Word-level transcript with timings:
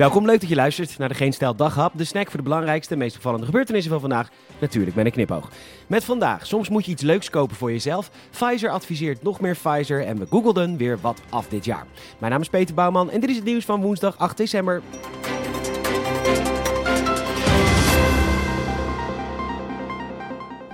Welkom, 0.00 0.26
leuk 0.26 0.40
dat 0.40 0.48
je 0.48 0.54
luistert 0.54 0.98
naar 0.98 1.08
de 1.08 1.14
Geen 1.14 1.32
Stijl 1.32 1.54
Daghap. 1.54 1.92
De 1.96 2.04
snack 2.04 2.26
voor 2.26 2.36
de 2.36 2.42
belangrijkste 2.42 2.96
meest 2.96 3.16
opvallende 3.16 3.46
gebeurtenissen 3.46 3.90
van 3.90 4.00
vandaag. 4.00 4.28
Natuurlijk 4.58 4.96
met 4.96 5.06
een 5.06 5.12
knipoog. 5.12 5.48
Met 5.86 6.04
vandaag, 6.04 6.46
soms 6.46 6.68
moet 6.68 6.84
je 6.84 6.90
iets 6.90 7.02
leuks 7.02 7.30
kopen 7.30 7.56
voor 7.56 7.70
jezelf. 7.70 8.10
Pfizer 8.30 8.70
adviseert 8.70 9.22
nog 9.22 9.40
meer 9.40 9.56
Pfizer 9.62 10.06
en 10.06 10.18
we 10.18 10.26
googelden 10.30 10.76
weer 10.76 10.98
wat 11.00 11.20
af 11.28 11.48
dit 11.48 11.64
jaar. 11.64 11.86
Mijn 12.18 12.32
naam 12.32 12.40
is 12.40 12.48
Peter 12.48 12.74
Bouwman 12.74 13.10
en 13.10 13.20
dit 13.20 13.30
is 13.30 13.36
het 13.36 13.44
nieuws 13.44 13.64
van 13.64 13.80
woensdag 13.80 14.18
8 14.18 14.36
december. 14.36 14.82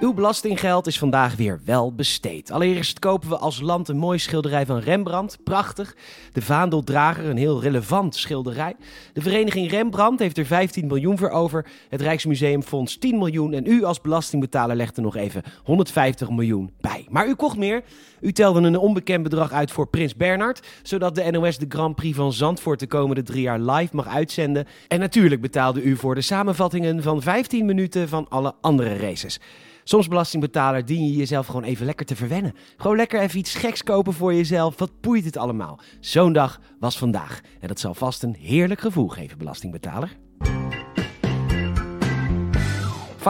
Uw 0.06 0.14
belastinggeld 0.14 0.86
is 0.86 0.98
vandaag 0.98 1.36
weer 1.36 1.60
wel 1.64 1.94
besteed. 1.94 2.50
Allereerst 2.50 2.98
kopen 2.98 3.28
we 3.28 3.36
als 3.36 3.60
land 3.60 3.88
een 3.88 3.96
mooi 3.96 4.18
schilderij 4.18 4.66
van 4.66 4.78
Rembrandt. 4.78 5.38
Prachtig. 5.44 5.96
De 6.32 6.42
Vaandeldrager, 6.42 7.24
een 7.24 7.36
heel 7.36 7.62
relevant 7.62 8.14
schilderij. 8.14 8.76
De 9.12 9.20
vereniging 9.20 9.70
Rembrandt 9.70 10.20
heeft 10.20 10.38
er 10.38 10.46
15 10.46 10.86
miljoen 10.86 11.18
voor 11.18 11.30
over. 11.30 11.66
Het 11.88 12.00
Rijksmuseum 12.00 12.62
Fonds 12.62 12.98
10 12.98 13.18
miljoen. 13.18 13.52
En 13.52 13.66
u 13.66 13.84
als 13.84 14.00
belastingbetaler 14.00 14.76
legt 14.76 14.96
er 14.96 15.02
nog 15.02 15.16
even 15.16 15.42
150 15.64 16.30
miljoen 16.30 16.72
bij. 16.80 17.06
Maar 17.10 17.28
u 17.28 17.34
kocht 17.34 17.56
meer. 17.56 17.82
U 18.20 18.32
telde 18.32 18.60
een 18.60 18.78
onbekend 18.78 19.22
bedrag 19.22 19.52
uit 19.52 19.70
voor 19.70 19.88
Prins 19.88 20.16
Bernhard. 20.16 20.66
Zodat 20.82 21.14
de 21.14 21.30
NOS 21.30 21.58
de 21.58 21.66
Grand 21.68 21.96
Prix 21.96 22.16
van 22.16 22.32
Zandvoort 22.32 22.80
de 22.80 22.86
komende 22.86 23.22
drie 23.22 23.42
jaar 23.42 23.60
live 23.60 23.96
mag 23.96 24.06
uitzenden. 24.06 24.66
En 24.88 25.00
natuurlijk 25.00 25.40
betaalde 25.40 25.82
u 25.82 25.96
voor 25.96 26.14
de 26.14 26.20
samenvattingen 26.20 27.02
van 27.02 27.22
15 27.22 27.66
minuten 27.66 28.08
van 28.08 28.26
alle 28.28 28.54
andere 28.60 28.96
races. 28.96 29.40
Soms 29.88 30.08
belastingbetaler 30.08 30.84
dien 30.84 31.06
je 31.06 31.16
jezelf 31.16 31.46
gewoon 31.46 31.64
even 31.64 31.86
lekker 31.86 32.06
te 32.06 32.16
verwennen. 32.16 32.54
Gewoon 32.76 32.96
lekker 32.96 33.20
even 33.20 33.38
iets 33.38 33.54
geks 33.54 33.82
kopen 33.82 34.12
voor 34.12 34.34
jezelf. 34.34 34.78
Wat 34.78 35.00
poeit 35.00 35.24
het 35.24 35.36
allemaal? 35.36 35.80
Zo'n 36.00 36.32
dag 36.32 36.60
was 36.80 36.98
vandaag. 36.98 37.40
En 37.60 37.68
dat 37.68 37.80
zal 37.80 37.94
vast 37.94 38.22
een 38.22 38.34
heerlijk 38.34 38.80
gevoel 38.80 39.08
geven, 39.08 39.38
belastingbetaler. 39.38 40.16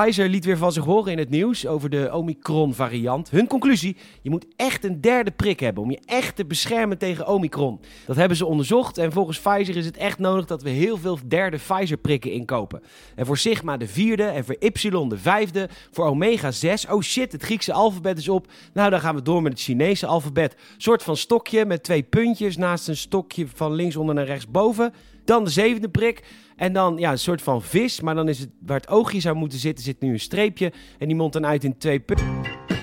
Pfizer 0.01 0.29
liet 0.29 0.45
weer 0.45 0.57
van 0.57 0.73
zich 0.73 0.85
horen 0.85 1.13
in 1.13 1.19
het 1.19 1.31
nieuws 1.31 1.67
over 1.67 1.91
de 1.91 2.13
Omicron-variant. 2.13 3.31
Hun 3.31 3.47
conclusie: 3.47 3.97
je 4.23 4.31
moet 4.31 4.47
echt 4.57 4.85
een 4.85 5.01
derde 5.01 5.31
prik 5.31 5.61
hebben 5.61 5.83
om 5.83 5.91
je 5.91 6.01
echt 6.05 6.37
te 6.37 6.45
beschermen 6.45 6.99
tegen 6.99 7.27
Omicron. 7.27 7.81
Dat 8.07 8.17
hebben 8.17 8.37
ze 8.37 8.47
onderzocht 8.47 8.99
en 8.99 9.13
volgens 9.13 9.41
Pfizer 9.41 9.77
is 9.77 9.85
het 9.85 9.97
echt 9.97 10.19
nodig 10.19 10.47
dat 10.47 10.63
we 10.63 10.71
heel 10.71 10.97
veel 10.97 11.19
derde 11.27 11.57
Pfizer-prikken 11.57 12.33
inkopen. 12.33 12.83
En 13.15 13.27
voor 13.27 13.39
Sigma 13.39 13.77
de 13.77 13.89
vierde 13.89 14.25
en 14.25 14.45
voor 14.45 14.57
Y 14.61 14.71
de 15.09 15.19
vijfde, 15.19 15.69
voor 15.91 16.07
Omega 16.07 16.51
6. 16.51 16.87
Oh 16.87 17.03
shit, 17.03 17.33
het 17.33 17.43
Griekse 17.43 17.73
alfabet 17.73 18.19
is 18.19 18.29
op. 18.29 18.47
Nou, 18.73 18.91
dan 18.91 19.01
gaan 19.01 19.15
we 19.15 19.23
door 19.23 19.43
met 19.43 19.53
het 19.53 19.63
Chinese 19.63 20.07
alfabet. 20.07 20.57
Soort 20.77 21.03
van 21.03 21.17
stokje 21.17 21.65
met 21.65 21.83
twee 21.83 22.03
puntjes 22.03 22.57
naast 22.57 22.89
een 22.89 22.97
stokje 22.97 23.47
van 23.55 23.73
linksonder 23.73 24.15
naar 24.15 24.25
rechtsboven. 24.25 24.93
Dan 25.27 25.45
de 25.45 25.51
zevende 25.51 25.89
prik. 25.89 26.25
En 26.57 26.73
dan 26.73 26.97
ja, 26.99 27.11
een 27.11 27.19
soort 27.19 27.43
van 27.43 27.63
vis. 27.63 28.01
Maar 28.01 28.15
dan 28.15 28.29
is 28.29 28.39
het 28.39 28.51
waar 28.67 28.81
het 28.81 28.89
oogje 28.89 29.21
zou 29.21 29.37
moeten 29.37 29.59
zitten, 29.59 29.85
zit 29.85 30.01
nu 30.01 30.13
een 30.13 30.21
streepje. 30.21 30.73
En 30.99 31.07
die 31.07 31.17
mondt 31.17 31.33
dan 31.33 31.47
uit 31.47 31.65
in 31.65 31.79
twee 31.79 32.01
punten. 32.01 32.76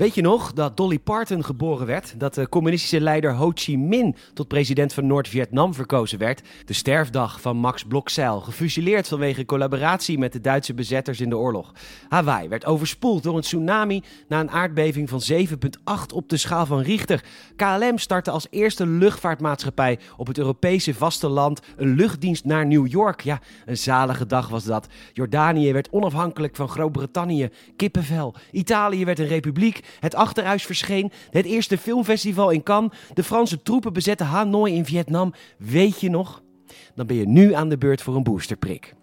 Weet 0.00 0.14
je 0.14 0.22
nog 0.22 0.52
dat 0.52 0.76
Dolly 0.76 0.98
Parton 0.98 1.44
geboren 1.44 1.86
werd? 1.86 2.14
Dat 2.20 2.34
de 2.34 2.48
communistische 2.48 3.00
leider 3.00 3.34
Ho 3.34 3.50
Chi 3.54 3.78
Minh 3.78 4.16
tot 4.34 4.48
president 4.48 4.92
van 4.92 5.06
Noord-Vietnam 5.06 5.74
verkozen 5.74 6.18
werd? 6.18 6.42
De 6.64 6.72
sterfdag 6.72 7.40
van 7.40 7.56
Max 7.56 7.84
Blokzeil, 7.84 8.40
gefusilleerd 8.40 9.08
vanwege 9.08 9.44
collaboratie 9.44 10.18
met 10.18 10.32
de 10.32 10.40
Duitse 10.40 10.74
bezetters 10.74 11.20
in 11.20 11.28
de 11.28 11.36
oorlog. 11.36 11.72
Hawaii 12.08 12.48
werd 12.48 12.64
overspoeld 12.64 13.22
door 13.22 13.36
een 13.36 13.42
tsunami 13.42 14.02
na 14.28 14.40
een 14.40 14.50
aardbeving 14.50 15.08
van 15.08 15.22
7,8 15.32 16.14
op 16.14 16.28
de 16.28 16.36
schaal 16.36 16.66
van 16.66 16.80
Richter. 16.80 17.24
KLM 17.56 17.98
startte 17.98 18.30
als 18.30 18.46
eerste 18.50 18.86
luchtvaartmaatschappij 18.86 19.98
op 20.16 20.26
het 20.26 20.38
Europese 20.38 20.94
vasteland 20.94 21.60
een 21.76 21.94
luchtdienst 21.94 22.44
naar 22.44 22.66
New 22.66 22.86
York. 22.86 23.20
Ja, 23.20 23.40
een 23.66 23.76
zalige 23.76 24.26
dag 24.26 24.48
was 24.48 24.64
dat. 24.64 24.86
Jordanië 25.12 25.72
werd 25.72 25.90
onafhankelijk 25.90 26.56
van 26.56 26.68
Groot-Brittannië. 26.68 27.48
Kippenvel. 27.76 28.34
Italië 28.50 29.04
werd 29.04 29.18
een 29.18 29.26
republiek. 29.26 29.88
Het 30.00 30.14
Achterhuis 30.14 30.64
verscheen. 30.64 31.12
Het 31.30 31.44
eerste 31.44 31.78
filmfestival 31.78 32.50
in 32.50 32.62
Cannes. 32.62 32.92
De 33.14 33.22
Franse 33.22 33.62
troepen 33.62 33.92
bezetten 33.92 34.26
Hanoi 34.26 34.74
in 34.74 34.84
Vietnam. 34.84 35.34
Weet 35.58 36.00
je 36.00 36.10
nog? 36.10 36.42
Dan 36.94 37.06
ben 37.06 37.16
je 37.16 37.28
nu 37.28 37.54
aan 37.54 37.68
de 37.68 37.78
beurt 37.78 38.02
voor 38.02 38.16
een 38.16 38.22
boosterprik. 38.22 38.94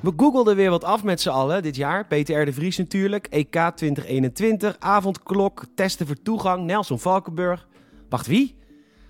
We 0.00 0.12
googelden 0.16 0.56
weer 0.56 0.70
wat 0.70 0.84
af 0.84 1.04
met 1.04 1.20
z'n 1.20 1.28
allen 1.28 1.62
dit 1.62 1.76
jaar. 1.76 2.06
Peter 2.06 2.42
R. 2.42 2.44
de 2.44 2.52
Vries 2.52 2.76
natuurlijk, 2.76 3.26
EK 3.26 3.50
2021, 3.50 4.76
avondklok, 4.78 5.64
testen 5.74 6.06
voor 6.06 6.22
toegang, 6.22 6.64
Nelson 6.64 6.98
Valkenburg. 6.98 7.68
Wacht, 8.08 8.26
wie? 8.26 8.56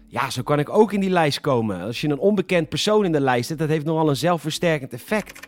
Ja, 0.07 0.31
zo 0.31 0.43
kan 0.43 0.59
ik 0.59 0.69
ook 0.69 0.93
in 0.93 1.01
die 1.01 1.11
lijst 1.11 1.41
komen. 1.41 1.81
Als 1.81 2.01
je 2.01 2.09
een 2.09 2.19
onbekend 2.19 2.69
persoon 2.69 3.05
in 3.05 3.13
de 3.13 3.21
lijst 3.21 3.49
hebt, 3.49 3.61
dat 3.61 3.69
heeft 3.69 3.85
nogal 3.85 4.09
een 4.09 4.17
zelfversterkend 4.17 4.93
effect. 4.93 5.47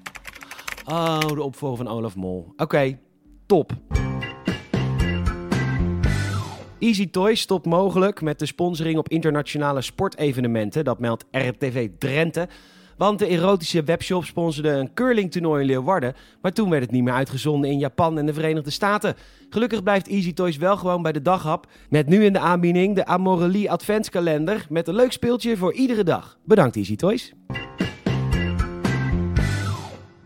Oh, 0.87 1.19
de 1.19 1.43
opvolger 1.43 1.85
van 1.85 1.95
Olaf 1.95 2.17
Mol. 2.17 2.53
Oké, 2.57 2.99
top. 3.51 3.73
Easy 6.79 7.11
Toys 7.11 7.41
stopt 7.41 7.67
mogelijk 7.67 8.23
met 8.23 8.39
de 8.39 8.47
sponsoring 8.47 8.99
op 8.99 9.09
internationale 9.09 9.81
sportevenementen. 9.81 10.85
Dat 10.85 10.99
meldt 10.99 11.25
RTV 11.31 11.89
Drenthe. 11.99 12.49
Want 12.97 13.19
de 13.19 13.27
erotische 13.27 13.83
webshop 13.83 14.25
sponsorde 14.25 14.71
een 14.71 14.95
curlingtoernooi 14.95 15.61
in 15.61 15.67
Leeuwarden. 15.67 16.15
Maar 16.43 16.53
toen 16.53 16.71
werd 16.71 16.83
het 16.83 16.91
niet 16.91 17.03
meer 17.03 17.13
uitgezonden 17.13 17.71
in 17.71 17.79
Japan 17.79 18.19
en 18.19 18.27
de 18.27 18.35
Verenigde 18.35 18.71
Staten. 18.71 19.15
Gelukkig 19.49 19.83
blijft 19.83 20.09
Easy 20.09 20.33
Toys 20.33 20.57
wel 20.57 20.77
gewoon 20.77 21.03
bij 21.03 21.13
de 21.13 21.23
daghap. 21.23 21.67
Met 21.89 22.07
nu 22.07 22.25
in 22.25 22.33
de 22.33 22.39
aanbieding 22.39 22.95
de 22.95 23.07
Amorelie 23.07 23.71
Adventskalender. 23.71 24.67
Met 24.69 24.89
een 24.89 24.95
leuk 24.95 25.13
speeltje 25.13 25.57
voor 25.57 25.73
iedere 25.73 26.05
dag. 26.05 26.39
Bedankt 26.45 26.77
Easy 26.77 26.97
Toys. 26.97 27.35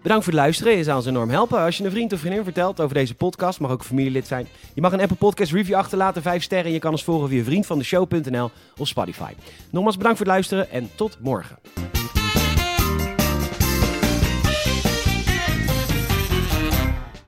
Bedankt 0.04 0.25
voor 0.25 0.32
het 0.32 0.42
luisteren. 0.42 0.76
Je 0.76 0.82
zou 0.82 0.97
ons 0.97 1.06
enorm 1.06 1.31
helpen. 1.31 1.59
Als 1.59 1.76
je 1.76 1.84
een 1.84 1.91
vriend 1.91 2.12
of 2.12 2.19
vriendin 2.19 2.44
vertelt 2.44 2.81
over 2.81 2.94
deze 2.94 3.15
podcast, 3.15 3.60
mag 3.60 3.70
ook 3.70 3.84
familielid 3.84 4.26
zijn. 4.26 4.47
Je 4.75 4.81
mag 4.81 4.92
een 4.92 5.00
Apple 5.00 5.16
Podcast 5.16 5.53
review 5.53 5.75
achterlaten, 5.75 6.22
5 6.22 6.42
sterren. 6.42 6.66
En 6.66 6.72
je 6.72 6.78
kan 6.78 6.91
ons 6.91 7.04
volgen 7.04 7.28
via 7.28 7.44
vriendvandeshow.nl 7.44 8.50
of 8.76 8.88
Spotify. 8.88 9.32
Nogmaals 9.70 9.97
bedankt 9.97 10.19
voor 10.19 10.26
het 10.26 10.34
luisteren 10.34 10.70
en 10.70 10.91
tot 10.94 11.16
morgen. 11.20 11.59